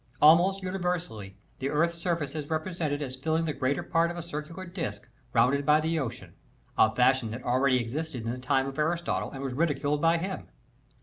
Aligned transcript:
Almost 0.19 0.63
universally 0.63 1.35
the 1.59 1.69
earth's 1.69 1.99
surface 1.99 2.33
is 2.33 2.49
re 2.49 2.57
presented 2.57 3.03
as 3.03 3.15
filling 3.15 3.45
the 3.45 3.53
greater 3.53 3.83
part 3.83 4.09
of 4.09 4.17
a 4.17 4.23
circular 4.23 4.65
disk^ 4.65 5.01
rounded 5.31 5.63
by 5.63 5.79
the 5.79 5.99
ocean; 5.99 6.33
a 6.75 6.89
fashion 6.95 7.29
that 7.29 7.43
already 7.43 7.77
existed 7.79 8.25
in 8.25 8.31
the 8.31 8.39
time 8.39 8.65
of 8.65 8.79
Aristotle 8.79 9.29
and 9.29 9.43
was 9.43 9.53
ridiculed 9.53 10.01
by 10.01 10.17
him. 10.17 10.47